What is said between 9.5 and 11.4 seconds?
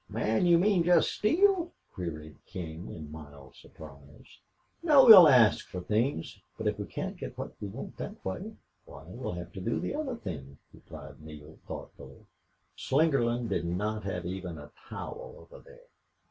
to do the other thing," replied